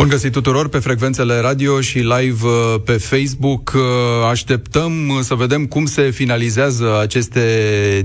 [0.00, 3.72] Bun găsit tuturor pe frecvențele radio și live uh, pe Facebook.
[3.74, 3.82] Uh,
[4.30, 7.40] așteptăm uh, să vedem cum se finalizează aceste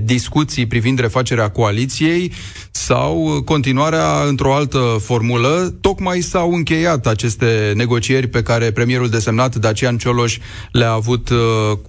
[0.04, 2.32] discuții privind refacerea coaliției
[2.70, 5.74] sau continuarea într-o altă formulă.
[5.80, 10.38] Tocmai s-au încheiat aceste negocieri pe care premierul desemnat Dacian Cioloș
[10.72, 11.28] le-a avut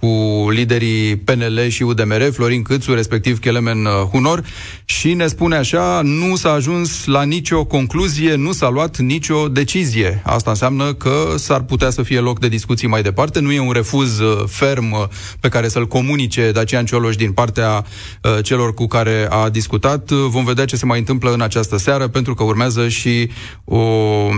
[0.00, 4.44] cu liderii PNL și UDMR, Florin Câțu, respectiv Kelemen Hunor,
[4.84, 9.97] și ne spune așa, nu s-a ajuns la nicio concluzie, nu s-a luat nicio decizie
[9.98, 10.22] decizie.
[10.24, 13.40] Asta înseamnă că s-ar putea să fie loc de discuții mai departe.
[13.40, 15.04] Nu e un refuz uh, ferm uh,
[15.40, 17.84] pe care să-l comunice Dacian Cioloș din partea
[18.22, 20.10] uh, celor cu care a discutat.
[20.10, 23.30] Vom vedea ce se mai întâmplă în această seară, pentru că urmează și
[23.64, 23.82] o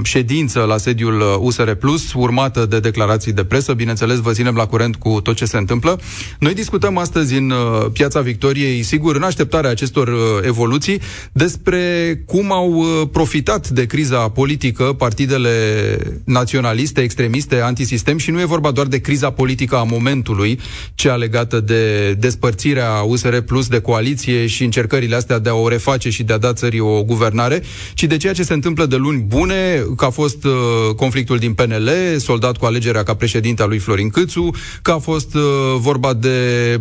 [0.02, 3.72] ședință la sediul USR Plus, urmată de declarații de presă.
[3.72, 6.00] Bineînțeles, vă ținem la curent cu tot ce se întâmplă.
[6.38, 7.52] Noi discutăm astăzi în
[7.92, 10.12] Piața Victoriei, sigur, în așteptarea acestor
[10.46, 11.00] evoluții,
[11.32, 11.82] despre
[12.26, 18.70] cum au profitat de criza politică partidele partidele naționaliste, extremiste, antisistem și nu e vorba
[18.70, 20.60] doar de criza politică a momentului,
[20.94, 26.10] cea legată de despărțirea USR Plus de coaliție și încercările astea de a o reface
[26.10, 27.62] și de a da țării o guvernare,
[27.94, 30.52] ci de ceea ce se întâmplă de luni bune, că a fost uh,
[30.96, 34.50] conflictul din PNL, soldat cu alegerea ca președinte a lui Florin Câțu,
[34.82, 35.42] că a fost uh,
[35.78, 36.38] vorba de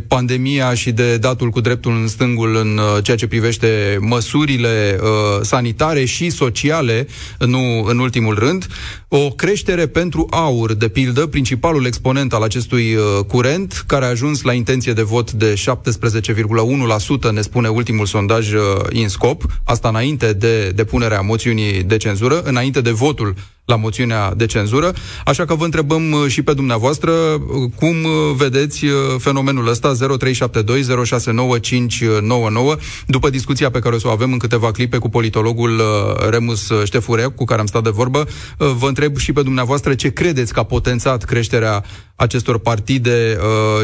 [0.07, 5.07] pandemia și de datul cu dreptul în stângul în uh, ceea ce privește măsurile uh,
[5.41, 7.07] sanitare și sociale,
[7.39, 8.67] nu în ultimul rând, rând,
[9.11, 14.41] o creștere pentru aur, de pildă, principalul exponent al acestui uh, curent, care a ajuns
[14.41, 20.69] la intenție de vot de 17,1%, ne spune ultimul sondaj uh, INSCOP, asta înainte de
[20.69, 23.35] depunerea moțiunii de cenzură, înainte de votul
[23.69, 24.93] la moțiunea de cenzură,
[25.25, 27.39] așa că vă întrebăm uh, și pe dumneavoastră uh,
[27.75, 28.85] cum uh, vedeți
[29.17, 29.93] fenomenul ăsta?
[29.93, 29.97] 0372069599
[33.07, 35.81] după discuția pe care o să o avem în câteva clipe cu politologul
[36.29, 38.27] Remus Ștefure, cu care am stat de vorbă.
[38.57, 41.83] Vă întreb și pe dumneavoastră ce credeți că a potențat creșterea
[42.15, 43.37] acestor partide,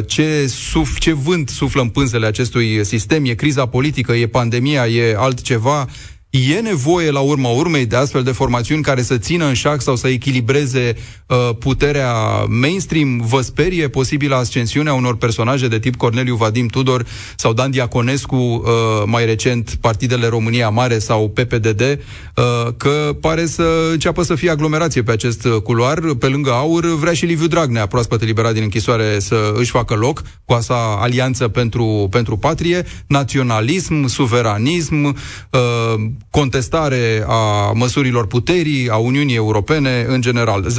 [0.05, 5.15] ce, suf, ce vânt suflă în pânzele acestui sistem, e criza politică, e pandemia, e
[5.17, 5.87] altceva,
[6.35, 9.95] E nevoie, la urma urmei, de astfel de formațiuni care să țină în șac sau
[9.95, 10.95] să echilibreze
[11.27, 12.13] uh, puterea
[12.47, 13.21] mainstream?
[13.27, 18.63] Vă sperie posibilă ascensiunea unor personaje de tip Corneliu Vadim Tudor sau Dan Diaconescu, uh,
[19.05, 25.03] mai recent Partidele România Mare sau PPDD, uh, că pare să înceapă să fie aglomerație
[25.03, 25.99] pe acest culoar.
[25.99, 30.21] Pe lângă aur, vrea și Liviu Dragnea, proaspăt eliberat din închisoare, să își facă loc
[30.45, 39.35] cu asta alianță pentru, pentru patrie, naționalism, suveranism, uh, contestare a măsurilor puterii, a Uniunii
[39.35, 40.65] Europene în general.
[40.65, 40.69] 0372069599,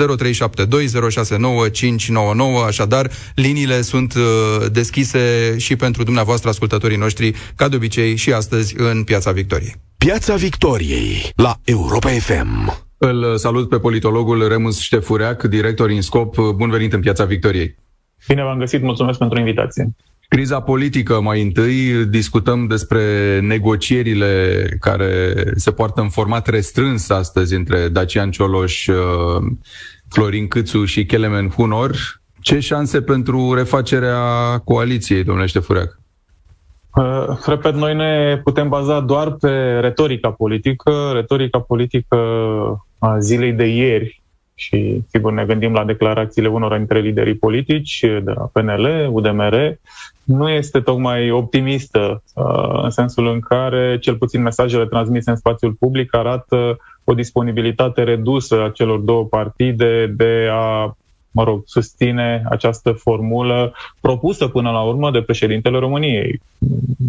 [2.67, 4.23] așadar, liniile sunt uh,
[4.73, 9.75] deschise și pentru dumneavoastră, ascultătorii noștri, ca de obicei și astăzi în Piața Victoriei.
[9.99, 12.84] Piața Victoriei la Europa FM.
[12.99, 16.37] Îl salut pe politologul Remus Ștefureac, director în scop.
[16.37, 17.75] Bun venit în Piața Victoriei.
[18.28, 19.95] Bine v-am găsit, mulțumesc pentru invitație.
[20.37, 23.01] Criza politică mai întâi, discutăm despre
[23.41, 28.97] negocierile care se poartă în format restrâns astăzi între Dacian Cioloș, uh,
[30.09, 31.97] Florin Câțu și Kelemen Hunor.
[32.41, 34.19] Ce șanse pentru refacerea
[34.65, 36.01] coaliției, domnule Ștefureac?
[36.95, 42.17] Uh, repet, noi ne putem baza doar pe retorica politică, retorica politică
[42.99, 44.23] a zilei de ieri,
[44.59, 49.78] și sigur ne gândim la declarațiile unor dintre liderii politici de la PNL, UDMR,
[50.25, 55.72] nu este tocmai optimistă uh, în sensul în care cel puțin mesajele transmise în spațiul
[55.72, 60.97] public arată o disponibilitate redusă a celor două partide de a
[61.37, 66.41] mă rog, susține această formulă propusă până la urmă de președintele României.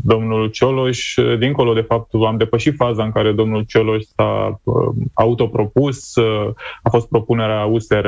[0.03, 4.75] Domnul Cioloș, dincolo de faptul, am depășit faza în care domnul Cioloș s-a uh,
[5.13, 6.49] autopropus, uh,
[6.83, 8.07] a fost propunerea USR,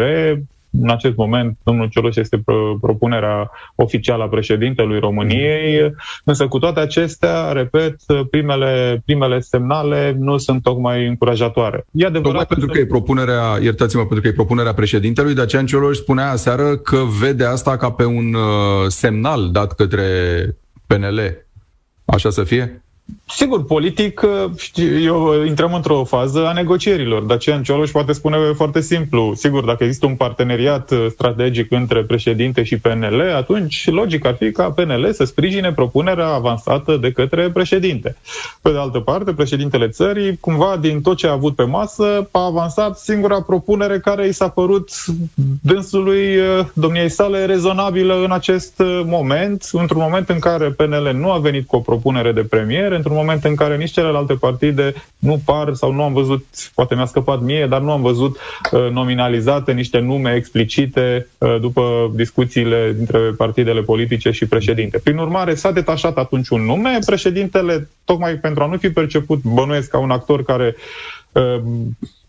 [0.72, 2.44] în acest moment, domnul Cioloș este
[2.81, 5.93] propunerea oficială a președintelui României,
[6.23, 7.96] însă cu toate acestea, repet,
[8.29, 11.85] primele, primele semnale nu sunt tocmai încurajatoare.
[11.91, 15.64] E adevărat tocmai pentru că e propunerea, iertați-mă, pentru că e propunerea președintelui, de aceea
[15.64, 20.05] Cioloș spunea aseară că vede asta ca pe un uh, semnal dat către
[20.88, 21.46] PNL.
[22.05, 22.84] Așa să fie?
[23.31, 24.22] Sigur, politic,
[24.58, 27.22] știu, eu intrăm într-o fază a negocierilor.
[27.22, 29.34] Dacian Cioloș poate spune foarte simplu.
[29.35, 34.72] Sigur, dacă există un parteneriat strategic între președinte și PNL, atunci logic ar fi ca
[34.72, 38.17] PNL să sprijine propunerea avansată de către președinte.
[38.61, 42.46] Pe de altă parte, președintele țării, cumva din tot ce a avut pe masă, a
[42.46, 44.90] avansat singura propunere care i s-a părut
[45.61, 46.37] dânsului
[46.73, 51.76] domniei sale rezonabilă în acest moment, într-un moment în care PNL nu a venit cu
[51.76, 56.03] o propunere de premier, într-un moment în care nici celelalte partide nu par sau nu
[56.03, 56.45] am văzut,
[56.75, 58.37] poate mi-a scăpat mie, dar nu am văzut
[58.71, 64.99] uh, nominalizate niște nume explicite uh, după discuțiile dintre partidele politice și președinte.
[64.99, 69.89] Prin urmare, s-a detașat atunci un nume, președintele, tocmai pentru a nu fi perceput, bănuiesc,
[69.89, 70.75] ca un actor care
[71.31, 71.61] uh,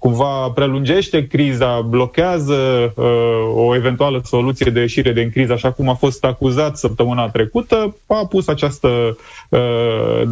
[0.01, 3.05] cumva prelungește criza, blochează uh,
[3.55, 8.27] o eventuală soluție de ieșire din criză, așa cum a fost acuzat săptămâna trecută, a
[8.27, 9.17] pus această,
[9.49, 10.23] uh,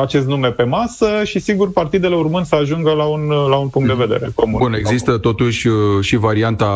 [0.00, 3.88] acest nume pe masă și sigur partidele urmând să ajungă la un, la un punct
[3.88, 4.06] de mhm.
[4.06, 4.58] vedere comun.
[4.60, 6.72] Bun, există totuși uh, și varianta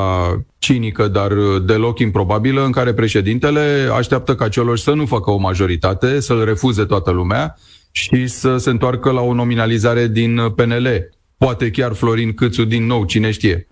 [0.58, 5.36] cinică, dar uh, deloc improbabilă, în care președintele așteaptă ca celor să nu facă o
[5.36, 7.56] majoritate, să-l refuze toată lumea
[7.90, 11.10] și să se întoarcă la o nominalizare din PNL
[11.42, 13.66] Poate chiar Florin Câțu din nou, cine știe.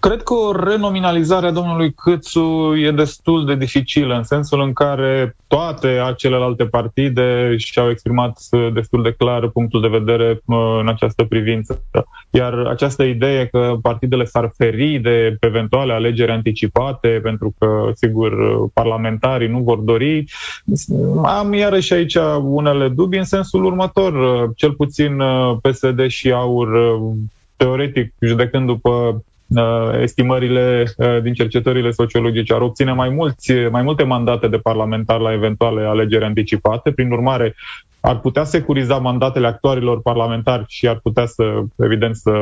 [0.00, 5.36] Cred că o renominalizare a domnului Câțu e destul de dificilă, în sensul în care
[5.46, 8.38] toate celelalte partide și-au exprimat
[8.72, 10.40] destul de clar punctul de vedere
[10.80, 11.82] în această privință.
[12.30, 18.32] Iar această idee că partidele s-ar feri de eventuale alegeri anticipate, pentru că, sigur,
[18.72, 20.24] parlamentarii nu vor dori,
[21.24, 24.12] am iarăși aici unele dubii în sensul următor.
[24.56, 25.22] Cel puțin
[25.60, 26.98] PSD și AUR
[27.56, 29.24] teoretic, judecând după Uh,
[30.00, 35.32] estimările uh, din cercetările sociologice ar obține mai, mulți, mai multe mandate de parlamentar la
[35.32, 36.92] eventuale alegeri anticipate.
[36.92, 37.54] Prin urmare,
[38.00, 42.32] ar putea securiza mandatele actualilor parlamentari și ar putea să, evident, să,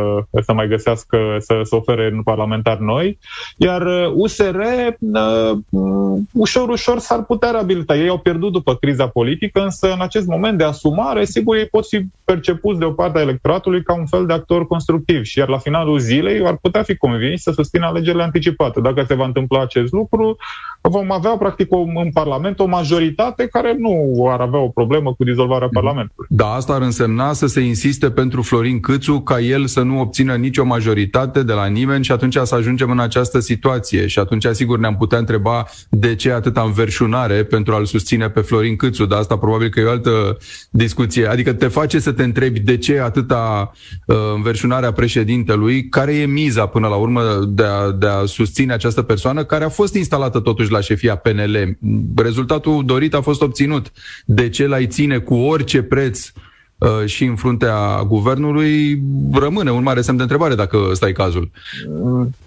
[0.42, 3.18] să mai găsească, să, să ofere în parlamentari noi.
[3.56, 3.82] Iar
[4.14, 4.56] USR,
[4.98, 7.96] uh, uh, ușor, ușor s-ar putea reabilita.
[7.96, 11.88] Ei au pierdut după criza politică, însă în acest moment de asumare, sigur, ei pot
[11.88, 15.48] fi percepuți de o parte a electoratului ca un fel de actor constructiv și iar
[15.48, 18.80] la finalul zilei ar putea fi convins să susțină alegerile anticipate.
[18.80, 20.36] Dacă se va întâmpla acest lucru,
[20.80, 25.24] vom avea practic o, în Parlament o majoritate care nu ar avea o problemă cu
[25.24, 26.26] dizolvarea Parlamentului.
[26.30, 30.34] Da, asta ar însemna să se insiste pentru Florin Câțu ca el să nu obțină
[30.34, 34.06] nicio majoritate de la nimeni și atunci să ajungem în această situație.
[34.06, 38.76] Și atunci, sigur, ne-am putea întreba de ce atâta înverșunare pentru a-l susține pe Florin
[38.76, 40.38] Câțu, dar asta probabil că e o altă
[40.70, 41.26] discuție.
[41.26, 43.72] Adică te face să te întrebi de ce atâta
[44.06, 48.72] uh, înverșunare a președintelui, care e miza până la urmă de a, de a susține
[48.72, 51.78] această persoană care a fost instalată totuși la șefia PNL.
[52.16, 53.92] Rezultatul dorit a fost obținut.
[54.24, 56.32] De ce l-ai ține cu orice preț
[56.78, 59.02] uh, și în fruntea guvernului,
[59.32, 61.50] rămâne un mare semn de întrebare dacă ăsta e cazul.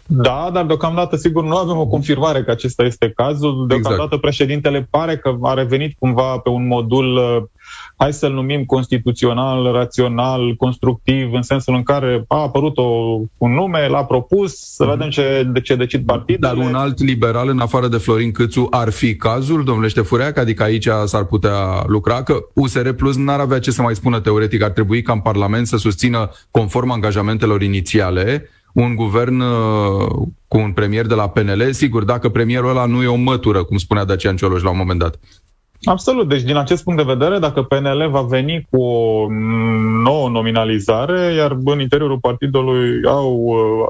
[0.06, 3.66] Da, dar deocamdată, sigur, nu avem o confirmare că acesta este cazul.
[3.68, 4.22] Deocamdată exact.
[4.22, 7.44] președintele pare că a revenit cumva pe un modul uh,
[8.02, 12.84] hai să-l numim constituțional, rațional, constructiv, în sensul în care a apărut o,
[13.38, 14.90] un nume, l-a propus, să mm-hmm.
[14.90, 16.54] vedem ce, de ce decid partidele.
[16.54, 20.38] Dar un alt liberal, în afară de Florin Câțu, ar fi cazul, domnule Ștefureac?
[20.38, 22.24] Adică aici s-ar putea lucra?
[22.24, 25.68] Că USR Plus n-ar avea ce să mai spună teoretic, ar trebui ca în Parlament
[25.68, 30.08] să susțină, conform angajamentelor inițiale, un guvern uh,
[30.48, 33.78] cu un premier de la PNL, sigur, dacă premierul ăla nu e o mătură, cum
[33.78, 35.20] spunea Dacian Cioloș la un moment dat.
[35.84, 36.30] Absolut.
[36.30, 39.28] Deci, din acest punct de vedere, dacă PNL va veni cu o
[40.04, 43.50] nouă nominalizare, iar în interiorul partidului au,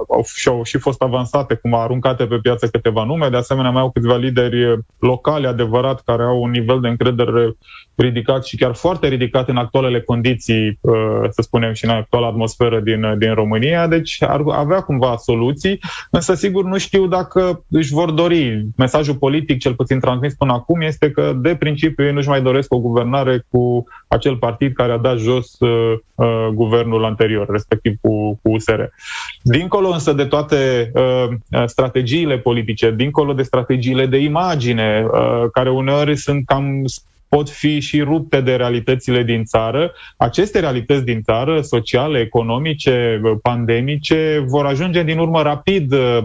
[0.10, 3.92] au, și-au și fost avansate, cum aruncate pe piață câteva nume, de asemenea mai au
[3.92, 7.56] câțiva lideri locali adevărat care au un nivel de încredere
[7.96, 10.94] ridicat și chiar foarte ridicat în actualele condiții, uh,
[11.30, 15.80] să spunem, și în actuala atmosferă din, din România, deci ar avea cumva soluții,
[16.12, 18.66] însă sigur nu știu dacă își vor dori.
[18.78, 22.74] Mesajul politic, cel puțin transmis până acum, este că de principiu ei nu-și mai doresc
[22.74, 28.40] o guvernare cu acel partid care a dat jos uh, uh, guvernul anterior, respectiv cu,
[28.42, 28.82] cu USR.
[29.42, 36.16] Dincolo însă de toate uh, strategiile politice, dincolo de strategiile de imagine, uh, care uneori
[36.16, 36.84] sunt cam
[37.30, 39.92] pot fi și rupte de realitățile din țară.
[40.18, 46.24] Aceste realități din țară, sociale, economice, pandemice, vor ajunge din urmă rapid uh,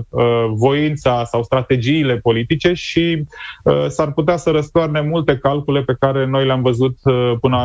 [0.54, 3.25] voința sau strategiile politice și
[3.64, 7.58] uh, s-ar putea să răstoarne multe calcule pe care noi le-am văzut uh, până,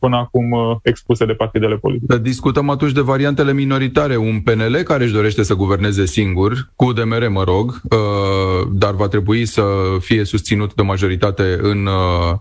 [0.00, 2.18] până acum uh, expuse de partidele politice.
[2.18, 4.16] Discutăm atunci de variantele minoritare.
[4.16, 9.08] Un PNL care își dorește să guverneze singur, cu DMR, mă rog, uh, dar va
[9.08, 9.62] trebui să
[10.00, 12.38] fie susținut de majoritate în uh,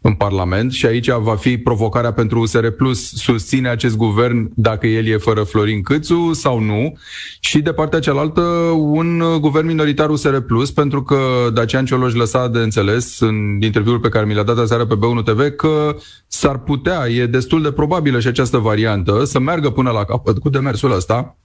[0.00, 3.12] în Parlament și aici va fi provocarea pentru USR Plus.
[3.12, 6.98] Susține acest guvern dacă el e fără Florin Câțu sau nu?
[7.40, 8.40] Și de partea cealaltă
[8.76, 11.16] un guvern minoritar USR Plus, pentru că
[11.52, 15.24] Dacian Cioloș lăsa de înțeles în interviul pe care mi l-a dat aseară pe B1
[15.24, 20.04] TV că s-ar putea, e destul de probabilă și această variantă, să meargă până la
[20.04, 21.36] capăt cu demersul ăsta.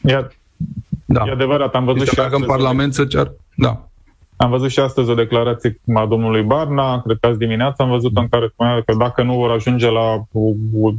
[0.00, 0.32] Iar,
[1.04, 1.24] da.
[1.26, 3.32] E adevărat, am văzut și, și în Parlament să cer.
[3.54, 3.89] Da.
[4.42, 8.16] Am văzut și astăzi o declarație a domnului Barna, cred că azi dimineața am văzut
[8.16, 10.50] în care spunea că dacă nu vor ajunge la o,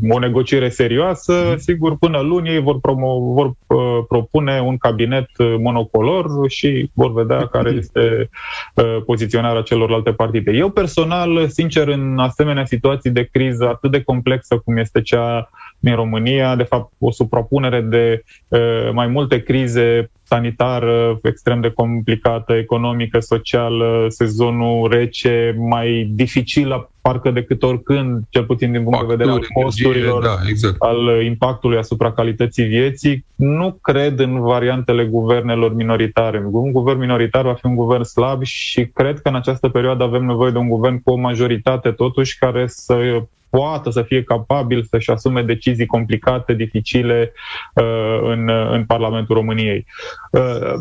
[0.10, 1.57] o negociere serioasă, mm.
[1.57, 7.13] sigur, până luni ei vor, promo, vor uh, propune un cabinet uh, monocolor și vor
[7.13, 8.29] vedea care este
[8.75, 10.51] uh, poziționarea celorlalte partide.
[10.51, 15.50] Eu personal, sincer, în asemenea situații de criză atât de complexă cum este cea
[15.81, 22.53] din România, de fapt o suprapunere de uh, mai multe crize sanitară extrem de complicată,
[22.53, 29.23] economică, socială, sezonul rece, mai dificil parcă decât oricând, cel puțin din punct Facturi, de
[29.23, 30.75] vedere al costurilor, da, exact.
[30.79, 33.25] al impactului asupra calității vieții.
[33.35, 36.47] Nu cred în variantele guvernelor minoritare.
[36.51, 40.25] Un guvern minoritar va fi un guvern slab și cred că în această perioadă avem
[40.25, 45.12] nevoie de un guvern cu o majoritate totuși care să poată să fie capabil să-și
[45.12, 47.34] asume decizii complicate, dificile
[47.74, 49.86] uh, în, în Parlamentul României.
[50.31, 50.74] Uh,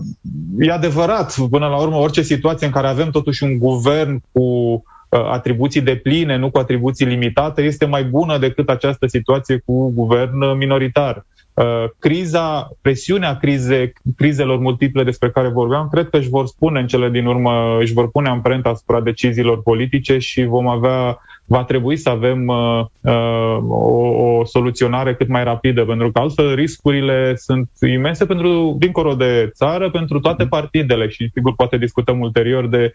[0.58, 4.82] e adevărat, până la urmă, orice situație în care avem totuși un guvern cu uh,
[5.10, 10.56] atribuții de pline, nu cu atribuții limitate, este mai bună decât această situație cu guvern
[10.56, 11.24] minoritar.
[11.54, 16.86] Uh, criza, presiunea crize, crizelor multiple despre care vorbeam, cred că își vor spune în
[16.86, 21.18] cele din urmă, își vor pune amprenta asupra deciziilor politice și vom avea,
[21.50, 26.54] va trebui să avem uh, uh, o, o soluționare cât mai rapidă, pentru că altfel
[26.54, 32.66] riscurile sunt imense pentru, dincolo de țară, pentru toate partidele și sigur poate discutăm ulterior
[32.66, 32.92] de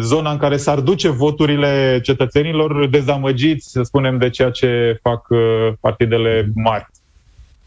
[0.00, 5.38] zona în care s-ar duce voturile cetățenilor dezamăgiți, să spunem, de ceea ce fac uh,
[5.80, 6.86] partidele mari.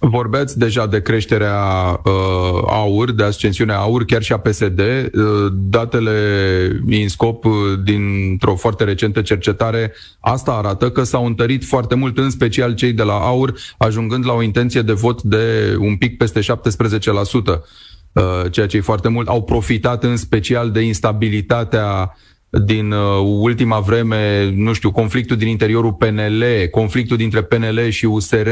[0.03, 1.55] Vorbeați deja de creșterea
[2.03, 4.79] uh, AUR, de ascensiunea AUR, chiar și a PSD.
[4.79, 6.12] Uh, datele
[6.88, 7.53] în scop uh,
[7.84, 13.03] dintr-o foarte recentă cercetare, asta arată că s-au întărit foarte mult, în special cei de
[13.03, 16.43] la AUR, ajungând la o intenție de vot de un pic peste 17%.
[18.13, 19.27] Uh, ceea ce e foarte mult.
[19.27, 22.15] Au profitat în special de instabilitatea
[22.50, 28.48] din uh, ultima vreme, nu știu, conflictul din interiorul PNL, conflictul dintre PNL și USR,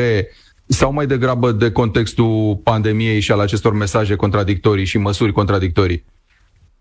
[0.71, 6.05] sau mai degrabă de contextul pandemiei și al acestor mesaje contradictorii și măsuri contradictorii?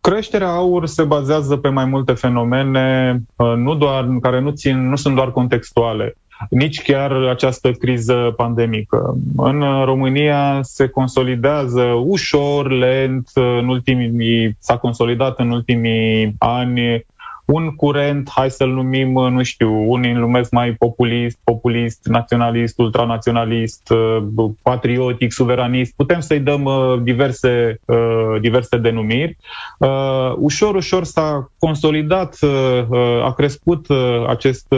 [0.00, 4.97] Creșterea aur se bazează pe mai multe fenomene, uh, nu doar, care nu, țin, nu
[4.97, 6.16] sunt doar contextuale,
[6.50, 9.16] nici chiar această criză pandemică.
[9.37, 17.07] În România se consolidează ușor, lent, în ultimii, s-a consolidat în ultimii ani
[17.52, 23.90] un curent, hai să-l numim, nu știu, unii îl numesc mai populist, populist, naționalist, ultranaționalist,
[23.90, 29.37] uh, patriotic, suveranist, putem să-i dăm uh, diverse, uh, diverse denumiri.
[30.37, 32.38] Ușor, ușor s-a consolidat,
[33.23, 33.87] a crescut
[34.26, 34.75] acest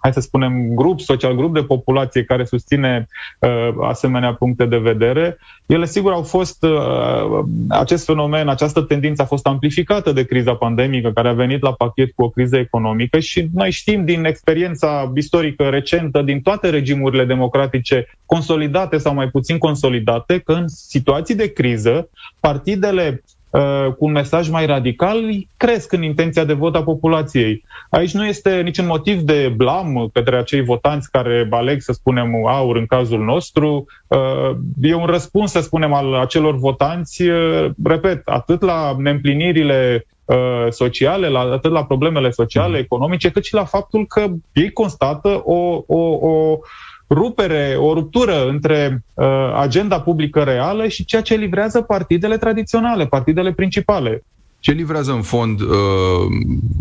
[0.00, 3.06] hai să spunem, grup social, grup de populație care susține
[3.38, 9.24] uh, asemenea puncte de vedere, ele sigur au fost, uh, acest fenomen, această tendință a
[9.24, 13.48] fost amplificată de criza pandemică care a venit la pachet cu o criză economică și
[13.54, 20.38] noi știm din experiența istorică recentă, din toate regimurile democratice consolidate sau mai puțin consolidate,
[20.38, 22.08] că în situații de criză,
[22.40, 23.39] partidele Uh,
[23.96, 25.22] cu un mesaj mai radical,
[25.56, 27.64] cresc în intenția de vot a populației.
[27.90, 32.76] Aici nu este niciun motiv de blam către acei votanți care aleg, să spunem, aur
[32.76, 33.84] în cazul nostru.
[34.06, 34.50] Uh,
[34.82, 40.04] e un răspuns, să spunem, al acelor votanți, uh, repet, atât la neîmplinirile
[40.68, 42.82] sociale, la, atât la problemele sociale, mhm.
[42.82, 46.58] economice, cât și la faptul că ei constată o, o, o
[47.10, 49.26] rupere, o ruptură între uh,
[49.56, 54.24] agenda publică reală și ceea ce livrează partidele tradiționale, partidele principale.
[54.60, 55.68] Ce livrează în fond uh,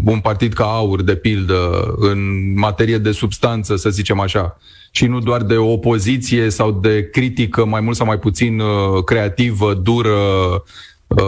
[0.05, 2.19] un partid ca AUR, de pildă, în
[2.59, 4.57] materie de substanță, să zicem așa,
[4.91, 9.73] și nu doar de opoziție sau de critică mai mult sau mai puțin uh, creativă,
[9.73, 10.17] dură,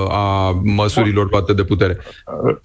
[0.09, 1.97] a măsurilor luate de putere.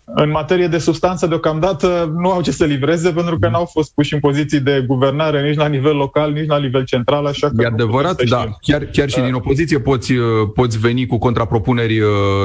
[0.04, 4.14] În materie de substanță, deocamdată nu au ce să livreze pentru că n-au fost puși
[4.14, 7.62] în poziții de guvernare nici la nivel local, nici la nivel central, așa că...
[7.62, 8.48] E adevărat, da.
[8.60, 10.12] Chiar, chiar și din opoziție poți,
[10.54, 11.98] poți veni cu contrapropuneri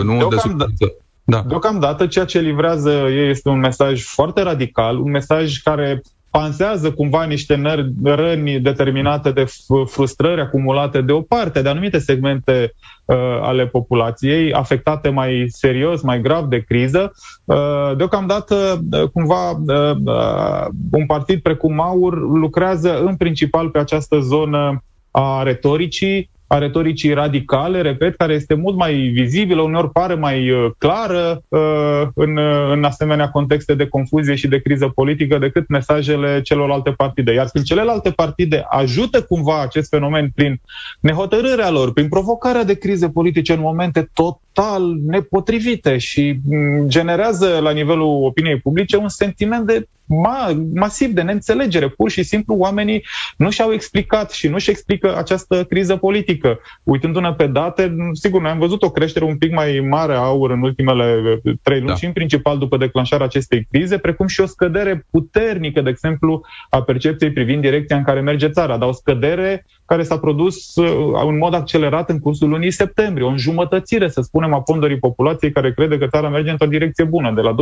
[0.03, 0.35] nu Deocamdată.
[0.35, 0.95] de substanță.
[1.23, 1.43] Da.
[1.47, 7.23] Deocamdată ceea ce livrează ei este un mesaj foarte radical, un mesaj care pansează cumva
[7.23, 7.61] niște
[8.03, 9.45] răni determinate de
[9.85, 12.73] frustrări acumulate de o parte de anumite segmente
[13.05, 17.11] uh, ale populației, afectate mai serios, mai grav de criză.
[17.45, 24.19] Uh, deocamdată, uh, cumva, uh, uh, un partid precum Aur lucrează în principal pe această
[24.19, 30.49] zonă a retoricii, a retoricii radicale, repet, care este mult mai vizibilă, uneori pare mai
[30.49, 35.67] uh, clară uh, în, uh, în asemenea contexte de confuzie și de criză politică decât
[35.67, 37.33] mesajele celorlalte partide.
[37.33, 40.61] Iar când celelalte partide ajută cumva acest fenomen prin
[40.99, 44.09] nehotărârea lor, prin provocarea de crize politice în momente
[44.53, 51.21] total nepotrivite și mm, generează la nivelul opiniei publice un sentiment de ma, masiv de
[51.21, 51.87] neînțelegere.
[51.87, 53.05] Pur și simplu oamenii
[53.37, 56.59] nu și-au explicat și nu și explică această criză politică.
[56.83, 60.51] Uitându-ne pe date, sigur, noi am văzut o creștere un pic mai mare a aur
[60.51, 61.95] în ultimele trei luni da.
[61.95, 66.81] și în principal după declanșarea acestei crize, precum și o scădere puternică, de exemplu, a
[66.81, 70.87] percepției privind direcția în care merge țara, dar o scădere care s-a produs uh,
[71.27, 75.73] în mod accelerat în cursul lunii septembrie, o înjumătățire, să spunem, a ponderii populației care
[75.73, 77.55] crede că țara merge într-o direcție bună, de la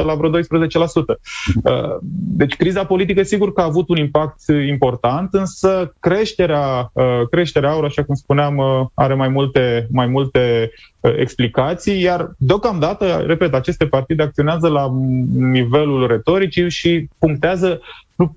[0.00, 0.40] 25% la vreo 12%.
[1.64, 7.70] Uh, deci criza politică sigur că a avut un impact important, însă creșterea, uh, creșterea
[7.70, 8.60] aur, așa cum spuneam,
[8.94, 10.70] are mai multe, mai multe
[11.16, 14.90] explicații, iar deocamdată, repet, aceste partide acționează la
[15.34, 17.80] nivelul retoricii și punctează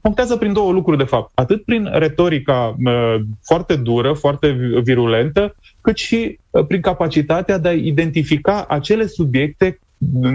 [0.01, 1.31] punctează prin două lucruri, de fapt.
[1.34, 4.50] Atât prin retorica uh, foarte dură, foarte
[4.84, 9.79] virulentă, cât și uh, prin capacitatea de a identifica acele subiecte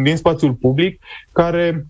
[0.03, 1.01] din spațiul public
[1.33, 1.87] care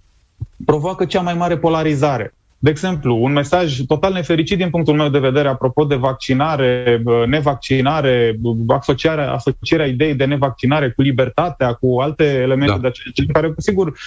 [0.65, 2.35] provoacă cea mai mare polarizare.
[2.63, 7.27] De exemplu, un mesaj total nefericit din punctul meu de vedere apropo de vaccinare, uh,
[7.27, 12.79] nevaccinare, asocierea, asocierea ideii de nevaccinare cu libertatea, cu alte elemente da.
[12.79, 13.99] de acest care, sigur,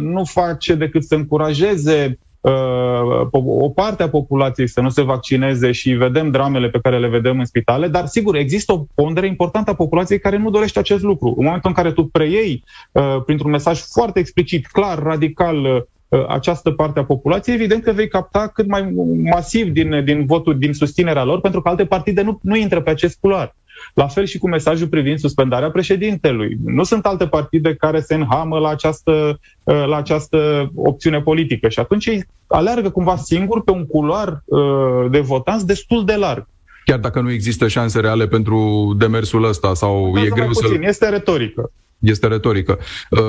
[0.00, 5.90] nu face decât să încurajeze Uh, o parte a populației să nu se vaccineze și
[5.90, 9.74] vedem dramele pe care le vedem în spitale, dar sigur există o pondere importantă a
[9.74, 11.34] populației care nu dorește acest lucru.
[11.38, 15.82] În momentul în care tu preiei uh, printr-un mesaj foarte explicit, clar, radical, uh,
[16.28, 18.94] această parte a populației, evident că vei capta cât mai
[19.30, 22.90] masiv din, din votul, din susținerea lor, pentru că alte partide nu, nu intră pe
[22.90, 23.54] acest culoar.
[23.94, 26.56] La fel și cu mesajul privind suspendarea președintelui.
[26.64, 31.78] Nu sunt alte partide care se înhamă la această, uh, la această opțiune politică și
[31.78, 36.46] atunci ei aleargă cumva singur pe un culoar uh, de votanți destul de larg.
[36.84, 40.66] Chiar dacă nu există șanse reale pentru demersul ăsta sau da, e greu să...
[40.80, 42.78] Este retorică este retorică.
[43.10, 43.20] Uh,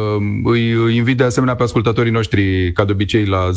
[0.44, 3.54] îi invit de asemenea pe ascultătorii noștri, ca de obicei, la 0372069599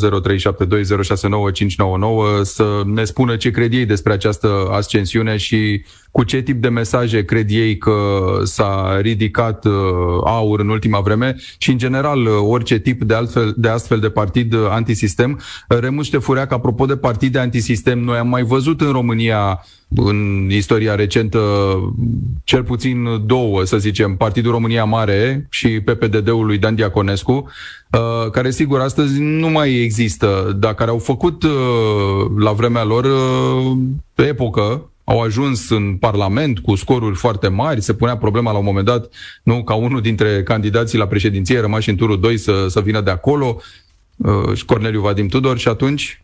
[2.41, 7.25] să ne spună ce cred ei despre această ascensiune și cu ce tip de mesaje
[7.25, 7.93] cred ei că
[8.43, 9.73] s-a ridicat uh,
[10.23, 14.55] aur în ultima vreme și, în general, orice tip de, altfel, de astfel de partid
[14.69, 15.39] antisistem.
[15.67, 21.39] Remus Ștefureac, apropo de partide antisistem, noi am mai văzut în România în istoria recentă
[22.43, 25.00] cel puțin două, să zicem, Partidul România Mare
[25.49, 27.51] și PPDD-ul lui Dan Diaconescu,
[27.91, 31.51] uh, care sigur astăzi nu mai există, dar care au făcut uh,
[32.37, 33.07] la vremea lor
[34.13, 38.63] pe epocă au ajuns în Parlament cu scoruri foarte mari, se punea problema la un
[38.63, 39.09] moment dat,
[39.43, 43.11] nu, ca unul dintre candidații la președinție rămași în turul 2 să, să vină de
[43.11, 43.57] acolo,
[44.17, 46.23] uh, Corneliu Vadim Tudor și atunci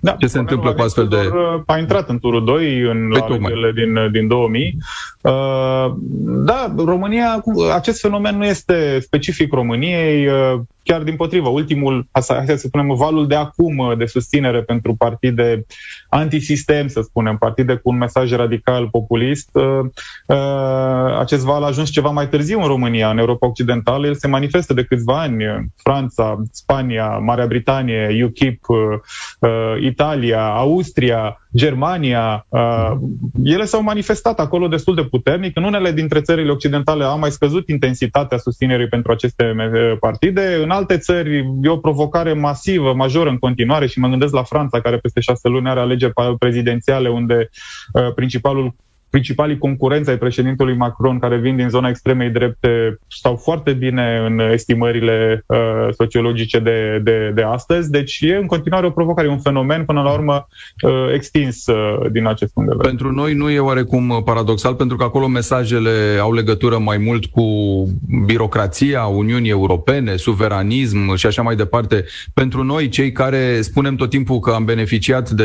[0.00, 1.16] da, ce se întâmplă cu astfel de...
[1.16, 4.76] Uh, a intrat în turul 2 în păi alegerile din, din 2000.
[5.20, 7.42] Uh, da, România,
[7.74, 10.26] acest fenomen nu este specific României.
[10.26, 14.94] Uh, chiar din potrivă, ultimul, hai să spunem, valul de acum uh, de susținere pentru
[14.94, 15.66] partide
[16.08, 19.80] antisistem, să spunem, partide cu un mesaj radical populist, uh,
[20.26, 24.28] uh, acest val a ajuns ceva mai târziu în România, în Europa Occidentală, el se
[24.28, 28.66] manifestă de câțiva ani, Franța, Spania, Marea Britanie, UKIP,
[29.80, 32.92] Italia, Austria, Germania, uh,
[33.44, 35.56] ele s-au manifestat acolo destul de puternic.
[35.56, 39.54] În unele dintre țările occidentale a mai scăzut intensitatea susținerii pentru aceste
[40.00, 40.60] partide.
[40.62, 44.80] În alte țări e o provocare masivă, majoră în continuare și mă gândesc la Franța,
[44.80, 47.48] care peste șase luni are alegeri prezidențiale, unde
[47.92, 48.74] uh, principalul
[49.10, 54.38] principalii concurenți ai președintelui Macron care vin din zona extremei drepte stau foarte bine în
[54.38, 55.58] estimările uh,
[55.96, 60.12] sociologice de, de, de astăzi, deci e în continuare o provocare, un fenomen până la
[60.12, 60.46] urmă
[60.82, 62.94] uh, extins uh, din acest punct de vedere.
[62.94, 65.90] Pentru noi nu e oarecum paradoxal, pentru că acolo mesajele
[66.20, 67.42] au legătură mai mult cu
[68.26, 72.04] birocrația Uniunii Europene, suveranism și așa mai departe.
[72.34, 75.44] Pentru noi, cei care spunem tot timpul că am beneficiat de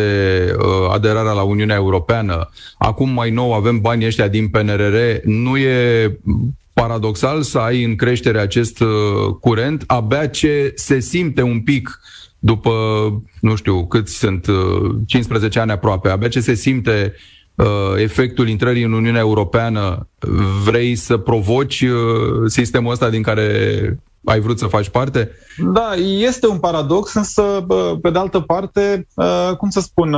[0.57, 6.19] uh, aderarea la Uniunea Europeană, acum mai nou avem banii ăștia din PNRR, nu e
[6.73, 8.87] paradoxal să ai în creștere acest uh,
[9.39, 11.99] curent, abia ce se simte un pic
[12.39, 12.71] după,
[13.41, 14.47] nu știu, cât sunt,
[15.05, 17.13] 15 ani aproape, abia ce se simte
[17.97, 20.07] efectul intrării în Uniunea Europeană,
[20.63, 21.85] vrei să provoci
[22.45, 25.31] sistemul ăsta din care ai vrut să faci parte?
[25.73, 27.41] Da, este un paradox, însă,
[28.01, 29.07] pe de altă parte,
[29.57, 30.15] cum să spun,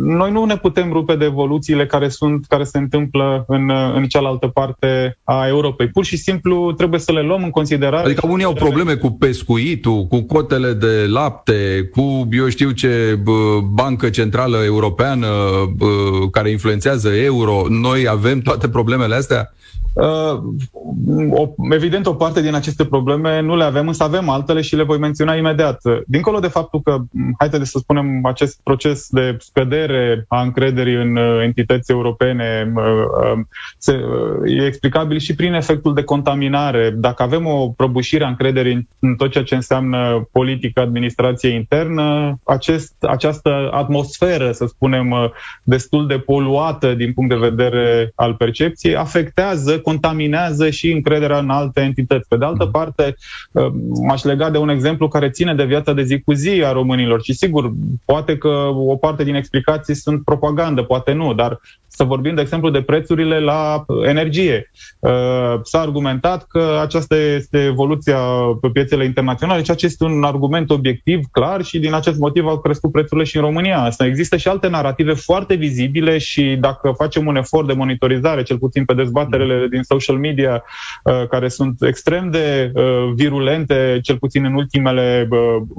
[0.00, 4.46] noi nu ne putem rupe de evoluțiile care sunt, care se întâmplă în, în cealaltă
[4.46, 5.88] parte a Europei.
[5.88, 8.04] Pur și simplu trebuie să le luăm în considerare.
[8.04, 13.20] Adică unii au probleme cu pescuitul, cu cotele de lapte, cu, eu știu ce,
[13.72, 15.26] bancă centrală europeană
[16.30, 17.62] care influențează euro.
[17.68, 19.50] Noi avem toate problemele astea?
[19.96, 20.42] Uh,
[21.30, 24.82] o, evident, o parte din aceste probleme nu le avem, însă avem altele și le
[24.82, 25.80] voi menționa imediat.
[26.06, 26.98] Dincolo de faptul că,
[27.38, 33.40] haideți să spunem, acest proces de scădere a încrederii în uh, entități europene uh,
[33.78, 34.00] se,
[34.46, 36.90] e explicabil și prin efectul de contaminare.
[36.90, 42.94] Dacă avem o prăbușire a încrederii în tot ceea ce înseamnă politică, administrație internă, acest,
[43.00, 45.32] această atmosferă, să spunem,
[45.62, 51.80] destul de poluată din punct de vedere al percepției, afectează contaminează și încrederea în alte
[51.80, 52.28] entități.
[52.28, 52.72] Pe de altă mhm.
[52.72, 53.16] parte,
[53.52, 53.66] uh,
[54.06, 57.22] m-aș lega de un exemplu care ține de viața de zi cu zi a românilor
[57.22, 57.72] și sigur,
[58.04, 61.60] poate că o parte din explicații sunt propagandă, poate nu, dar
[61.96, 64.70] să vorbim, de exemplu, de prețurile la energie.
[64.98, 65.10] Uh,
[65.62, 68.18] s-a argumentat că aceasta este evoluția
[68.60, 72.58] pe piețele internaționale, ceea ce este un argument obiectiv, clar, și din acest motiv au
[72.58, 73.80] crescut prețurile și în România.
[73.80, 78.58] Asta există și alte narrative foarte vizibile și dacă facem un efort de monitorizare, cel
[78.58, 80.64] puțin pe dezbaterele din social media,
[81.04, 82.82] uh, care sunt extrem de uh,
[83.14, 85.28] virulente, cel puțin în ultimele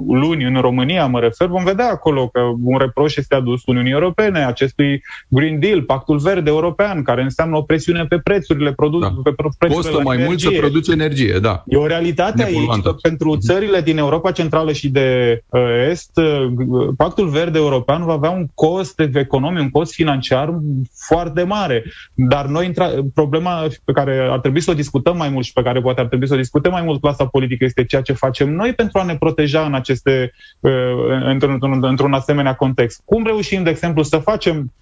[0.08, 4.44] luni în România, mă refer, vom vedea acolo că un reproș este adus Uniunii Europene,
[4.44, 9.08] acestui Green Deal, pact Pactul Verde European, care înseamnă o presiune pe prețurile produse.
[9.08, 9.20] Da.
[9.22, 10.26] Pe prețurile Costă mai energie.
[10.26, 11.62] mult să produce energie, da.
[11.66, 16.88] E o realitate aici că pentru țările din Europa Centrală și de uh, Est, uh,
[16.96, 20.58] Pactul Verde European va avea un cost economic, un cost financiar
[20.94, 21.84] foarte mare.
[22.14, 22.72] Dar noi,
[23.14, 26.06] problema pe care ar trebui să o discutăm mai mult și pe care poate ar
[26.06, 29.04] trebui să o discutăm mai mult clasa politică este ceea ce facem noi pentru a
[29.04, 30.70] ne proteja în aceste, uh,
[31.24, 33.02] într-un, într-un asemenea context.
[33.04, 34.72] Cum reușim, de exemplu, să facem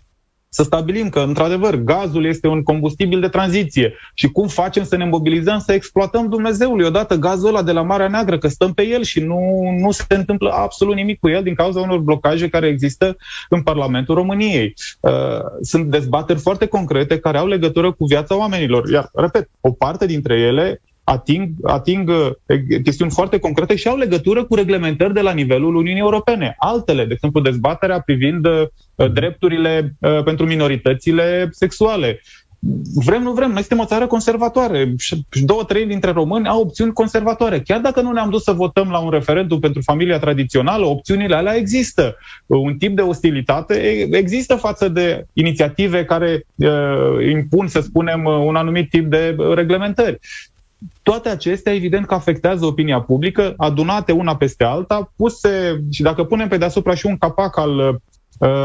[0.56, 5.04] să stabilim că, într-adevăr, gazul este un combustibil de tranziție și cum facem să ne
[5.04, 9.02] mobilizăm, să exploatăm Dumnezeului odată gazul ăla de la Marea Neagră, că stăm pe el
[9.02, 9.38] și nu,
[9.80, 13.16] nu se întâmplă absolut nimic cu el din cauza unor blocaje care există
[13.48, 14.74] în Parlamentul României.
[15.00, 15.12] Uh,
[15.60, 18.88] sunt dezbateri foarte concrete care au legătură cu viața oamenilor.
[18.90, 22.30] Iar, repet, o parte dintre ele ating, ating uh,
[22.82, 26.54] chestiuni foarte concrete și au legătură cu reglementări de la nivelul Uniunii Europene.
[26.58, 28.66] Altele, de exemplu, dezbaterea privind uh,
[29.12, 32.20] drepturile uh, pentru minoritățile sexuale.
[32.94, 34.94] Vrem, nu vrem, noi suntem o țară conservatoare.
[35.44, 37.60] Două, trei dintre români au opțiuni conservatoare.
[37.60, 41.54] Chiar dacă nu ne-am dus să votăm la un referendum pentru familia tradițională, opțiunile alea
[41.54, 42.16] există.
[42.46, 43.74] Un tip de ostilitate
[44.10, 50.18] există față de inițiative care uh, impun, să spunem, un anumit tip de reglementări.
[51.02, 56.48] Toate acestea, evident că afectează opinia publică, adunate una peste alta, puse, și dacă punem
[56.48, 57.94] pe deasupra și un capac al uh,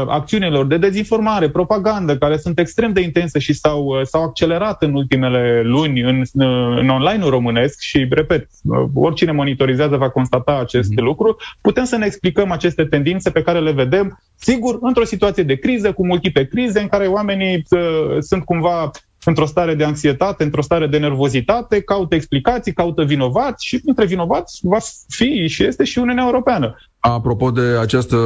[0.06, 4.94] acțiunilor de dezinformare, propagandă, care sunt extrem de intense și s-au, uh, s-au accelerat în
[4.94, 10.92] ultimele luni în, uh, în online-ul românesc și, repet, uh, oricine monitorizează va constata acest
[10.92, 11.04] mm-hmm.
[11.04, 15.54] lucru, putem să ne explicăm aceste tendințe pe care le vedem, sigur, într-o situație de
[15.54, 18.90] criză, cu multiple crize, în care oamenii uh, sunt cumva
[19.24, 24.58] într-o stare de anxietate, într-o stare de nervozitate, caută explicații, caută vinovați și între vinovați
[24.62, 26.76] va fi și este și Uniunea Europeană.
[27.00, 28.16] Apropo de această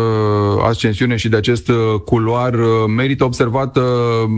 [0.63, 1.71] ascensiune și de acest
[2.05, 2.55] culoar,
[2.97, 3.83] merită observată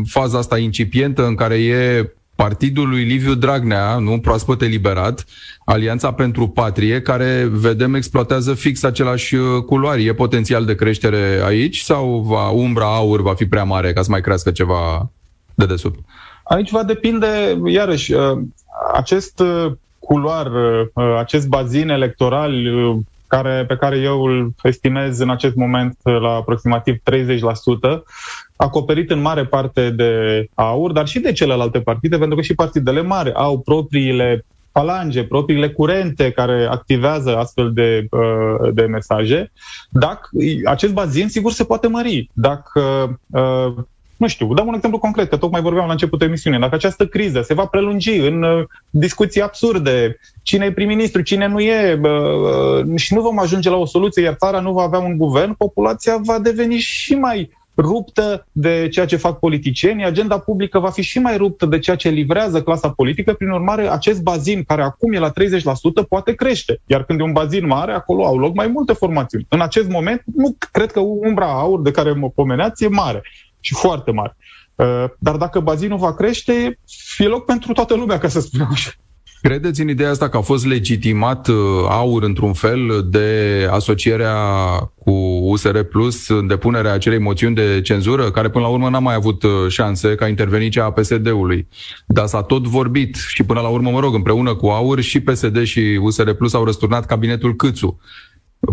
[0.06, 5.24] faza asta incipientă în care e partidul lui Liviu Dragnea, nu proaspăt eliberat,
[5.64, 10.02] Alianța pentru Patrie, care vedem exploatează fix același culoare.
[10.02, 14.10] E potențial de creștere aici sau va, umbra aur va fi prea mare ca să
[14.10, 15.10] mai crească ceva
[15.54, 15.98] de desubt?
[16.48, 18.38] Aici va depinde, iarăși, uh,
[18.92, 22.52] acest uh, culoar, uh, acest bazin electoral
[23.26, 28.02] care, pe care eu îl estimez în acest moment la aproximativ 30%,
[28.56, 33.02] acoperit în mare parte de AUR, dar și de celelalte partide, pentru că și partidele
[33.02, 38.08] mari au propriile falange, propriile curente care activează astfel de,
[38.72, 39.52] de mesaje.
[39.90, 40.28] Dacă
[40.64, 42.30] acest bazin, sigur, se poate mări.
[42.32, 43.18] Dacă
[44.18, 46.60] nu știu, dăm un exemplu concret, că tocmai vorbeam la începutul emisiunii.
[46.60, 51.60] Dacă această criză se va prelungi în uh, discuții absurde, cine e prim-ministru, cine nu
[51.60, 55.16] e, uh, și nu vom ajunge la o soluție, iar țara nu va avea un
[55.16, 60.90] guvern, populația va deveni și mai ruptă de ceea ce fac politicieni, agenda publică va
[60.90, 64.82] fi și mai ruptă de ceea ce livrează clasa politică, prin urmare acest bazin care
[64.82, 65.32] acum e la 30%
[66.08, 66.80] poate crește.
[66.86, 69.46] Iar când e un bazin mare, acolo au loc mai multe formațiuni.
[69.48, 73.22] În acest moment, nu cred că umbra aur de care mă pomeneați e mare
[73.60, 74.36] și foarte mare.
[74.74, 76.78] Uh, dar dacă bazinul va crește,
[77.14, 78.90] fie loc pentru toată lumea, ca să spunem așa.
[79.42, 81.56] Credeți în ideea asta că a fost legitimat uh,
[81.88, 84.36] aur într-un fel de asocierea
[84.98, 85.10] cu
[85.42, 89.42] USR Plus în depunerea acelei moțiuni de cenzură, care până la urmă n-a mai avut
[89.42, 91.68] uh, șanse ca interveni cea a PSD-ului.
[92.06, 95.62] Dar s-a tot vorbit și până la urmă, mă rog, împreună cu aur și PSD
[95.62, 98.00] și USR Plus au răsturnat cabinetul Câțu.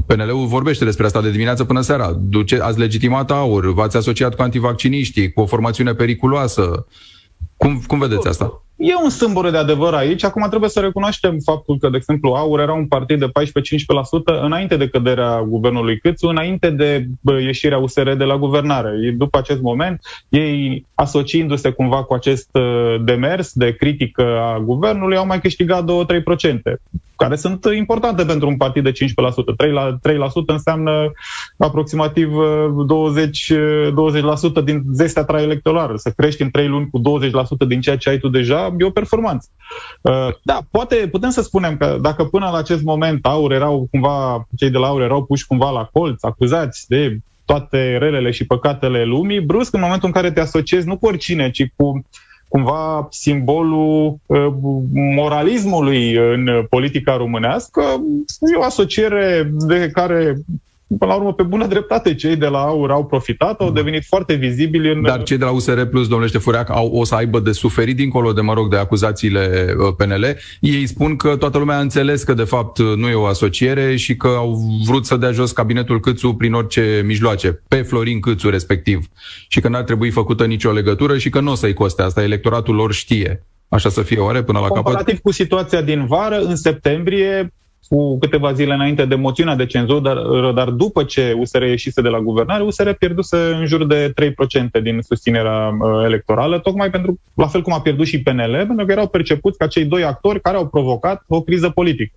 [0.06, 2.12] PNL-ul vorbește despre asta de dimineață până seara.
[2.12, 6.86] Duce, ați legitimat aur, v-ați asociat cu antivacciniștii, cu o formațiune periculoasă.
[7.58, 8.60] Cum, cum vedeți asta?
[8.76, 10.24] E un sâmbure de adevăr aici.
[10.24, 13.30] Acum trebuie să recunoaștem faptul că, de exemplu, AUR era un partid de 14-15%
[14.42, 17.08] înainte de căderea guvernului Câțu, înainte de
[17.42, 19.14] ieșirea USR de la guvernare.
[19.18, 25.26] După acest moment, ei, asociindu-se cumva cu acest uh, demers de critică a guvernului, au
[25.26, 26.80] mai câștigat 2-3%,
[27.16, 28.94] care sunt importante pentru un partid de 15%.
[29.68, 31.12] 3%, la, 3% înseamnă
[31.58, 32.32] aproximativ
[32.86, 33.94] 20, uh,
[34.52, 35.98] 20% uh, din zestea trai electorală.
[35.98, 38.90] Să crești în 3 luni cu 20% din ceea ce ai tu deja, e o
[38.90, 39.50] performanță.
[40.02, 44.48] Uh, da, poate putem să spunem că dacă până la acest moment Aur erau cumva,
[44.58, 49.04] cei de la Aur erau puși cumva la colț, acuzați de toate relele și păcatele
[49.04, 52.06] lumii, brusc în momentul în care te asociezi nu cu oricine, ci cu
[52.48, 54.48] cumva simbolul uh,
[55.16, 57.82] moralismului în politica românească,
[58.54, 60.36] e o asociere de care
[60.88, 64.34] până la urmă, pe bună dreptate, cei de la AUR au profitat, au devenit foarte
[64.34, 65.02] vizibili în...
[65.02, 68.34] Dar cei de la USR Plus, domnule Ștefureac, au, o să aibă de suferit dincolo
[68.34, 70.38] de, mă rog, de acuzațiile uh, PNL.
[70.60, 74.16] Ei spun că toată lumea a înțeles că, de fapt, nu e o asociere și
[74.16, 79.08] că au vrut să dea jos cabinetul Câțu prin orice mijloace, pe Florin Câțu, respectiv.
[79.48, 82.24] Și că n-ar trebui făcută nicio legătură și că nu o să-i coste asta.
[82.24, 83.44] Electoratul lor știe.
[83.70, 85.06] Așa să fie oare până la Comparativ capăt?
[85.06, 87.54] Comparativ cu situația din vară, în septembrie,
[87.90, 90.18] cu câteva zile înainte de moțiunea de cenzură, dar,
[90.52, 94.14] dar după ce USR ieșise de la guvernare, USR pierduse în jur de
[94.80, 98.86] 3% din susținerea uh, electorală, tocmai pentru, la fel cum a pierdut și PNL, pentru
[98.86, 102.16] că erau percepuți ca cei doi actori care au provocat o criză politică.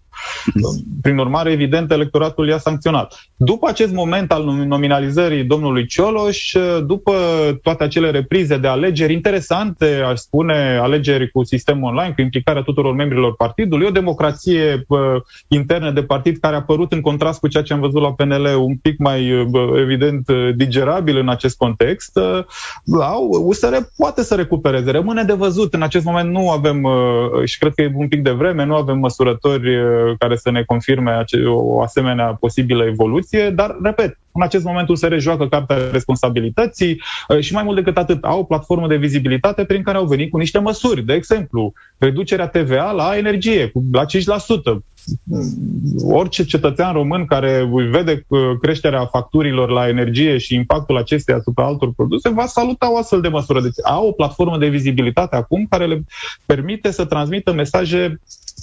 [1.03, 3.21] Prin urmare, evident, electoratul i-a sancționat.
[3.37, 6.55] După acest moment al nominalizării domnului Cioloș,
[6.87, 7.13] după
[7.63, 12.95] toate acele reprize de alegeri interesante, aș spune, alegeri cu sistem online, cu implicarea tuturor
[12.95, 14.99] membrilor partidului, o democrație uh,
[15.59, 18.47] internă de partid care a apărut în contrast cu ceea ce am văzut la PNL
[18.59, 22.45] un pic mai, uh, evident, uh, digerabil în acest context, uh,
[23.41, 24.91] USR poate să recupereze.
[24.91, 25.75] Rămâne de văzut.
[25.75, 28.75] În acest moment nu avem, uh, și cred că e un pic de vreme, nu
[28.75, 34.65] avem măsurători uh, care să ne confirme o asemenea posibilă evoluție, dar, repet, în acest
[34.65, 38.97] moment USR joacă cartea responsabilității uh, și mai mult decât atât au o platformă de
[38.97, 41.03] vizibilitate prin care au venit cu niște măsuri.
[41.03, 44.09] De exemplu, reducerea TVA la energie la 5%.
[46.03, 51.93] Orice cetățean român care vede uh, creșterea facturilor la energie și impactul acesteia asupra altor
[51.97, 53.61] produse va saluta o astfel de măsură.
[53.61, 56.05] Deci au o platformă de vizibilitate acum care le
[56.47, 58.21] permite să transmită mesaje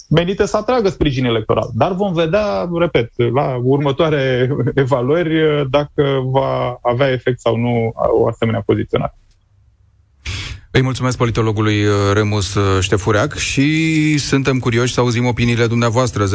[0.09, 1.69] menite să atragă sprijin electoral.
[1.73, 8.63] Dar vom vedea, repet, la următoare evaluări dacă va avea efect sau nu o asemenea
[8.65, 9.15] poziționare.
[10.75, 16.27] Îi mulțumesc politologului uh, Remus uh, Ștefureac și suntem curioși să auzim opiniile dumneavoastră 0372069599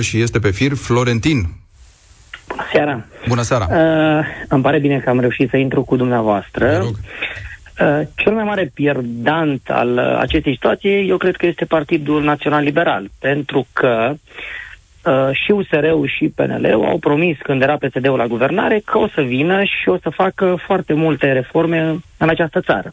[0.00, 1.46] și este pe fir Florentin.
[2.48, 3.04] Bună seara!
[3.28, 3.66] Bună seara!
[3.70, 6.80] Uh, îmi pare bine că am reușit să intru cu dumneavoastră.
[6.82, 12.62] Uh, cel mai mare pierdant al uh, acestei situații, eu cred că este Partidul Național
[12.62, 14.16] Liberal, pentru că uh,
[15.32, 19.62] și USR-ul și PNL-ul au promis când era PSD-ul la guvernare că o să vină
[19.62, 21.80] și o să facă foarte multe reforme
[22.18, 22.92] în această țară.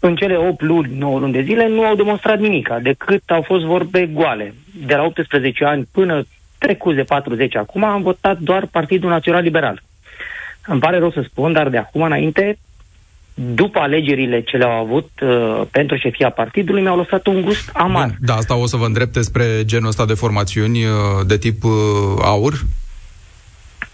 [0.00, 3.64] În cele 8 luni, 9 luni de zile nu au demonstrat nimic, decât au fost
[3.64, 4.54] vorbe goale.
[4.86, 6.26] De la 18 ani până
[6.58, 9.82] trecuze 40 acum am votat doar Partidul Național Liberal.
[10.66, 12.58] Îmi pare rău să spun, dar de acum înainte
[13.54, 18.06] după alegerile ce le-au avut uh, pentru șefia partidului, mi-au lăsat un gust amar.
[18.06, 20.90] Bun, da, asta o să vă îndrepte spre genul ăsta de formațiuni uh,
[21.26, 21.72] de tip uh,
[22.22, 22.52] aur?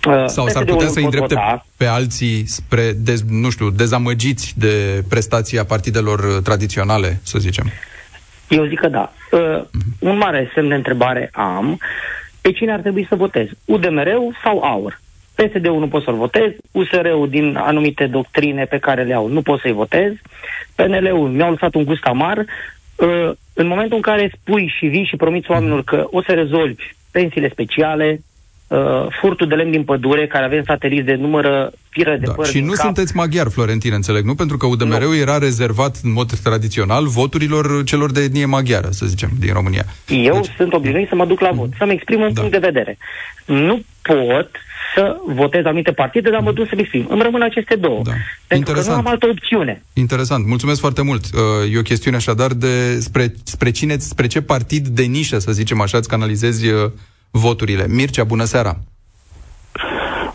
[0.06, 1.66] Uh, Sau s-ar putea să îndrepte vota.
[1.76, 7.70] pe alții spre, dez, nu știu, dezamăgiți de prestația partidelor uh, tradiționale, să zicem?
[8.48, 9.12] Eu zic că da.
[9.30, 9.98] Uh, uh-huh.
[9.98, 11.78] Un mare semn de întrebare am
[12.40, 15.00] pe cine ar trebui să votez, UDMR-ul sau AUR?
[15.36, 19.60] PSD-ul nu pot să-l votez, USR-ul din anumite doctrine pe care le au nu pot
[19.60, 20.12] să-i votez,
[20.74, 22.38] PNL-ul mi-au lăsat un gust amar.
[22.38, 26.94] Uh, în momentul în care spui și vii și promiți oamenilor că o să rezolvi
[27.10, 28.20] pensiile speciale,
[28.68, 32.32] uh, furtul de lemn din pădure, care avem sateliți de numără fire de da.
[32.32, 32.84] păr Și nu cap.
[32.84, 34.34] sunteți maghiar, Florentin, înțeleg, nu?
[34.34, 39.30] Pentru că UDMR-ul era rezervat în mod tradițional voturilor celor de etnie maghiară, să zicem,
[39.38, 39.84] din România.
[40.08, 40.52] Eu deci...
[40.56, 42.40] sunt obișnuit să mă duc la vot, să-mi exprim un da.
[42.40, 42.98] punct de vedere.
[43.44, 44.50] Nu pot
[44.94, 47.06] să votez anumite partide, dar mă duc să-mi exprim.
[47.10, 48.02] Îmi rămân aceste două.
[48.04, 48.10] Da.
[48.46, 48.96] Pentru Interesant.
[48.96, 49.82] că nu am altă opțiune.
[49.92, 50.46] Interesant.
[50.46, 51.24] Mulțumesc foarte mult.
[51.24, 55.52] Uh, e o chestiune așadar de spre, spre, cine, spre ce partid de nișă, să
[55.52, 56.90] zicem așa, îți canalizezi uh,
[57.30, 57.86] voturile.
[57.88, 58.76] Mircea, bună seara!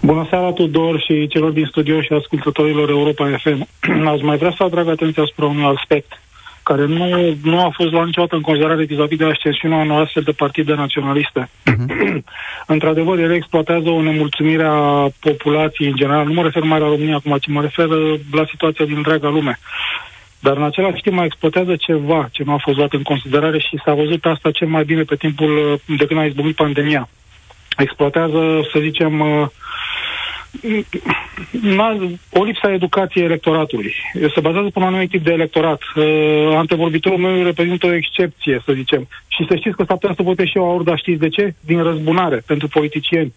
[0.01, 3.67] Bună seara, Tudor, și celor din studio și ascultătorilor Europa FM.
[4.13, 6.19] Aș mai vrea să atrag atenția asupra unui aspect
[6.63, 10.31] care nu, nu a fost luat niciodată în considerare vis-a-vis de ascensiunea unor astfel de
[10.31, 11.49] partide naționaliste.
[11.49, 12.23] Uh-huh.
[12.73, 16.25] Într-adevăr, ele exploatează o nemulțumire a populației în general.
[16.25, 17.87] Nu mă refer mai la România acum, ci mă refer
[18.31, 19.59] la situația din întreaga lume.
[20.41, 23.81] Dar în același timp mai exploatează ceva ce nu a fost luat în considerare și
[23.85, 27.09] s-a văzut asta cel mai bine pe timpul de când a izbucnit pandemia.
[27.77, 29.47] Exploatează, să zicem, uh,
[32.29, 33.93] o lipsă a educației electoratului.
[34.33, 35.81] Se bazează pe un anumit tip de electorat.
[35.95, 36.05] Uh,
[36.55, 39.07] antevorbitorul meu reprezintă o excepție, să zicem.
[39.27, 41.53] Și să știți că s-ar putea să votez și eu aur, dar știți de ce?
[41.59, 43.33] Din răzbunare, pentru politicieni.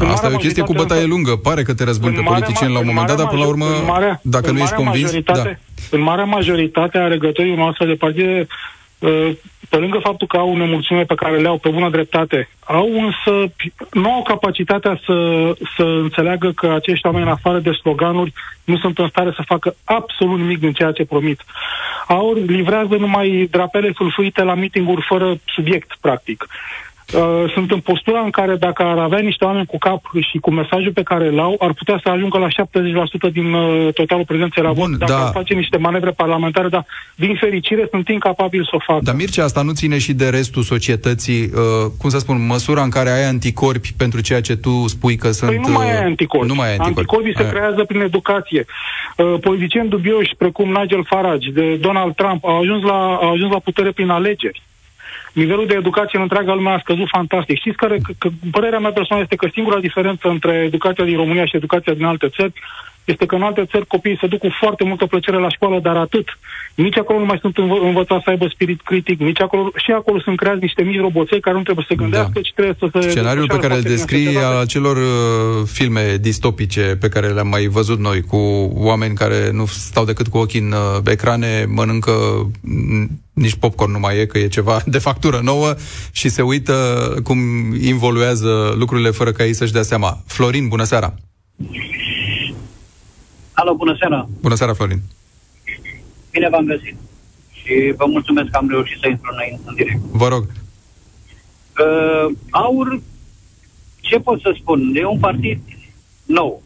[0.00, 1.36] Uh, Asta e o chestie cu bătaie lungă.
[1.36, 4.20] Pare că te răzbuni pe politicieni la un moment dat, dar până la urmă, marea,
[4.22, 5.20] dacă nu ești convins...
[5.20, 5.42] Da.
[5.90, 8.46] În marea majoritate a regătorii unor astfel de partide
[8.98, 9.30] uh,
[9.72, 12.88] pe lângă faptul că au o nemulțumire pe care le au pe bună dreptate, au
[13.04, 13.52] însă,
[13.92, 15.16] nu au capacitatea să,
[15.76, 18.32] să înțeleagă că acești oameni, în afară de sloganuri,
[18.64, 21.40] nu sunt în stare să facă absolut nimic din ceea ce promit.
[22.06, 26.46] Au livrează numai drapele sulfuite la mitinguri fără subiect, practic.
[27.12, 30.50] Uh, sunt în postura în care dacă ar avea niște oameni cu cap și cu
[30.50, 32.48] mesajul pe care îl au, ar putea să ajungă la
[33.28, 34.98] 70% din uh, totalul prezenței la Bun, vot.
[34.98, 35.26] Dacă da.
[35.26, 39.00] ar face niște manevre parlamentare, dar din fericire sunt incapabili să o facă.
[39.02, 42.90] Dar Mircea, asta nu ține și de restul societății, uh, cum să spun, măsura în
[42.90, 45.50] care ai anticorpi pentru ceea ce tu spui că sunt...
[45.50, 46.46] Păi nu mai ai anticorpi.
[46.46, 46.98] Nu mai ai anticorpi.
[46.98, 48.64] Anticorpii se creează prin educație.
[49.16, 53.58] Uh, politicieni dubioși precum Nigel Farage, de Donald Trump, au ajuns la, au ajuns la
[53.58, 54.62] putere prin alegeri
[55.32, 57.58] nivelul de educație în întreaga lume a scăzut fantastic.
[57.58, 61.46] Știți care, că, că părerea mea personală este că singura diferență între educația din România
[61.46, 62.52] și educația din alte țări
[63.04, 65.96] este că în alte țări copiii se duc cu foarte multă plăcere la școală, dar
[65.96, 66.38] atât.
[66.74, 70.20] Nici acolo nu mai sunt înv- învățați să aibă spirit critic, nici acolo, și acolo
[70.20, 72.40] sunt creați niște mici roboței care nu trebuie să gândească, da.
[72.40, 73.10] ci trebuie să se...
[73.10, 77.98] Scenariul pe care îl descrii al acelor uh, filme distopice pe care le-am mai văzut
[77.98, 78.36] noi, cu
[78.74, 82.12] oameni care nu stau decât cu ochii în uh, ecrane, mănâncă
[83.32, 85.74] nici popcorn nu mai e, că e ceva de factură nouă
[86.12, 86.74] și se uită
[87.22, 87.38] cum
[87.80, 90.22] involuează lucrurile fără ca ei să-și dea seama.
[90.26, 91.14] Florin, bună seara!
[93.62, 94.28] Alo, bună seara!
[94.40, 95.00] Bună seara, Florin!
[96.30, 96.96] Bine v-am găsit
[97.52, 99.98] și vă mulțumesc că am reușit să intru în, în direct.
[99.98, 100.42] Vă rog!
[101.84, 103.00] Uh, aur,
[104.00, 104.94] ce pot să spun?
[104.94, 105.58] E un partid
[106.24, 106.62] nou.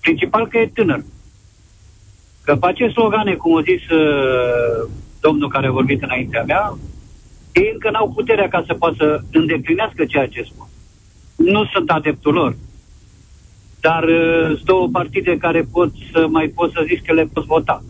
[0.00, 1.04] Principal că e tânăr.
[2.42, 6.78] Că face slogane, cum a zis uh, domnul care a vorbit înaintea mea,
[7.52, 10.66] ei încă n-au puterea ca să poată să îndeplinească ceea ce spun.
[11.36, 12.56] Nu sunt adeptul lor.
[13.86, 17.44] Dar uh, sunt două partide care pot să mai pot să zic că le pot
[17.44, 17.82] vota.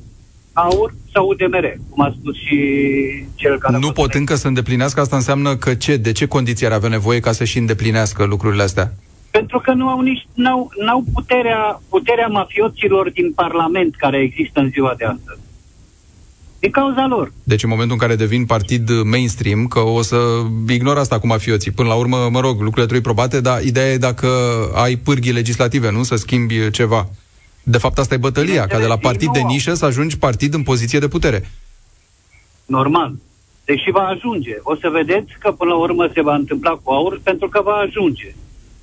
[0.53, 2.59] AUR sau UDMR, cum a spus și
[3.35, 3.79] cel care...
[3.79, 5.97] Nu pot încă să îndeplinească, asta înseamnă că ce?
[5.97, 8.93] De ce condiții ar avea nevoie ca să și îndeplinească lucrurile astea?
[9.31, 14.69] Pentru că nu au nici, n-au, n-au puterea, puterea mafioților din Parlament care există în
[14.71, 15.41] ziua de astăzi.
[16.65, 17.33] Din cauza lor.
[17.43, 20.17] Deci în momentul în care devin partid mainstream, că o să
[20.69, 21.71] ignor asta cu mafioții.
[21.71, 24.29] Până la urmă, mă rog, lucrurile trebuie probate, dar ideea e dacă
[24.75, 26.03] ai pârghii legislative, nu?
[26.03, 27.09] Să schimbi ceva.
[27.63, 30.63] De fapt, asta e bătălia, ca de la partid de nișă să ajungi partid în
[30.63, 31.51] poziție de putere.
[32.67, 33.13] Normal.
[33.65, 34.57] Deși va ajunge.
[34.63, 37.75] O să vedeți că până la urmă se va întâmpla cu aur pentru că va
[37.75, 38.35] ajunge.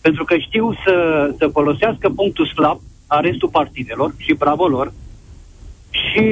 [0.02, 0.96] Pentru că știu să,
[1.38, 4.94] să folosească punctul slab a restul partidelor și bravo lor
[5.91, 6.26] și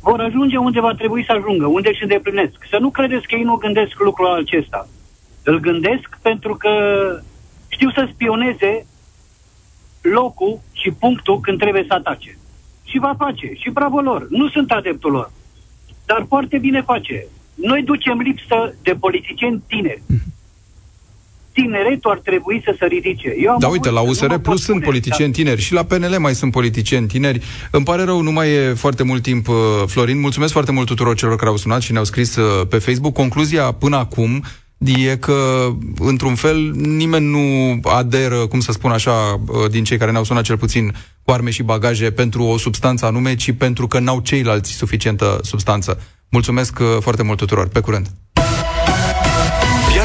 [0.00, 2.56] vor ajunge unde va trebui să ajungă, unde își îndeplinesc.
[2.70, 4.88] Să nu credeți că ei nu gândesc lucrul acesta.
[5.44, 6.70] Îl gândesc pentru că
[7.68, 8.86] știu să spioneze
[10.02, 12.38] locul și punctul când trebuie să atace.
[12.84, 13.52] Și va face.
[13.54, 14.26] Și bravo lor.
[14.30, 15.32] Nu sunt adeptul lor.
[16.06, 17.26] Dar foarte bine face.
[17.54, 20.02] Noi ducem lipsă de politicieni tineri.
[21.54, 23.34] Mhm tineretul ar trebui să se ridice.
[23.42, 26.52] Eu am da, uite, la USR Plus sunt politicieni tineri și la PNL mai sunt
[26.52, 27.40] politicieni tineri.
[27.70, 30.20] Îmi pare rău, nu mai e foarte mult timp, uh, Florin.
[30.20, 33.12] Mulțumesc foarte mult tuturor celor care au sunat și ne-au scris uh, pe Facebook.
[33.12, 34.44] Concluzia până acum
[34.78, 40.10] e că, într-un fel, nimeni nu aderă, cum să spun așa, uh, din cei care
[40.10, 43.98] ne-au sunat cel puțin cu arme și bagaje pentru o substanță anume, ci pentru că
[43.98, 46.00] n-au ceilalți suficientă substanță.
[46.28, 47.68] Mulțumesc foarte mult tuturor.
[47.68, 48.06] Pe curând!